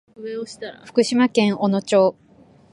[0.85, 2.15] 福島県小野町